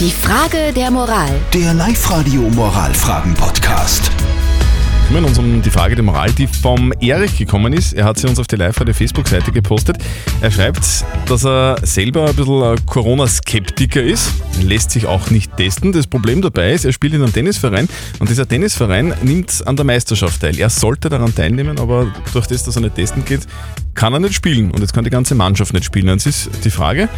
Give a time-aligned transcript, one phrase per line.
[0.00, 1.30] Die Frage der Moral.
[1.52, 4.10] Der Live-Radio Moralfragen-Podcast.
[4.10, 7.92] Wir kümmern uns um die Frage der Moral, die vom Erich gekommen ist.
[7.92, 9.98] Er hat sie uns auf die live radio Facebook-Seite gepostet.
[10.40, 10.84] Er schreibt,
[11.26, 15.92] dass er selber ein bisschen Corona-Skeptiker ist, lässt sich auch nicht testen.
[15.92, 17.88] Das Problem dabei ist, er spielt in einem Tennisverein
[18.18, 20.58] und dieser Tennisverein nimmt an der Meisterschaft teil.
[20.58, 23.46] Er sollte daran teilnehmen, aber durch das, dass er nicht testen geht,
[23.94, 26.08] kann er nicht spielen und jetzt kann die ganze Mannschaft nicht spielen.
[26.08, 27.08] Und jetzt ist die Frage,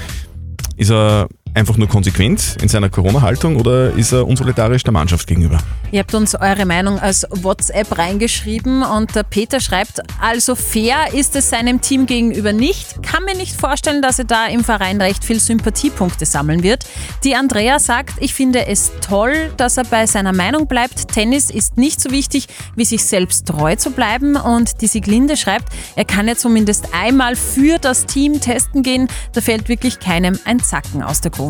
[0.77, 5.59] ist er einfach nur konsequent in seiner Corona-Haltung oder ist er unsolidarisch der Mannschaft gegenüber?
[5.91, 11.34] Ihr habt uns eure Meinung als WhatsApp reingeschrieben und der Peter schreibt, also fair ist
[11.34, 13.02] es seinem Team gegenüber nicht.
[13.02, 16.84] Kann mir nicht vorstellen, dass er da im Verein recht viel Sympathiepunkte sammeln wird.
[17.24, 21.09] Die Andrea sagt, ich finde es toll, dass er bei seiner Meinung bleibt.
[21.09, 24.36] Tennis ist nicht so wichtig, wie sich selbst treu zu bleiben.
[24.36, 29.09] Und die Siglinde schreibt, er kann ja zumindest einmal für das Team testen gehen.
[29.33, 31.45] Da fällt wirklich keinem ein Zacken aus der Krone.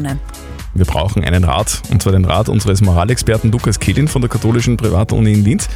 [0.75, 4.77] Wir brauchen einen Rat, und zwar den Rat unseres Moralexperten Lukas Kehlin von der katholischen
[4.77, 5.69] Privatuni in Linz.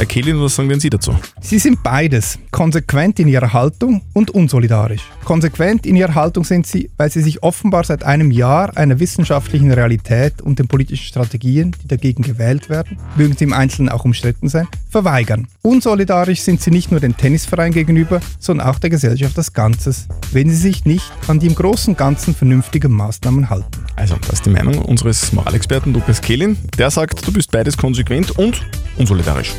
[0.00, 1.14] Herr Kehlin, was sagen denn Sie dazu?
[1.42, 5.02] Sie sind beides, konsequent in ihrer Haltung und unsolidarisch.
[5.26, 9.70] Konsequent in ihrer Haltung sind sie, weil sie sich offenbar seit einem Jahr einer wissenschaftlichen
[9.70, 14.48] Realität und den politischen Strategien, die dagegen gewählt werden, mögen sie im Einzelnen auch umstritten
[14.48, 15.48] sein, verweigern.
[15.60, 20.48] Unsolidarisch sind sie nicht nur dem Tennisverein gegenüber, sondern auch der Gesellschaft als Ganzes, wenn
[20.48, 23.84] sie sich nicht an die im Großen und Ganzen vernünftigen Maßnahmen halten.
[23.96, 26.56] Also, das ist die Meinung unseres Moralexperten Lukas Kehlin.
[26.78, 28.64] Der sagt, du bist beides konsequent und
[28.96, 29.52] unsolidarisch.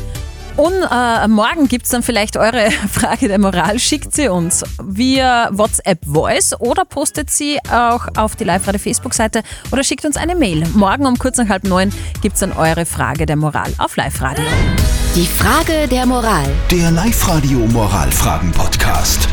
[0.56, 3.78] Und äh, morgen gibt es dann vielleicht eure Frage der Moral.
[3.78, 9.82] Schickt sie uns via WhatsApp Voice oder postet sie auch auf die Live-Radio Facebook-Seite oder
[9.84, 10.64] schickt uns eine Mail.
[10.74, 14.44] Morgen um kurz nach halb neun gibt es dann eure Frage der Moral auf Live-Radio.
[15.14, 16.46] Die Frage der Moral.
[16.70, 19.31] Der Live-Radio Moralfragen-Podcast.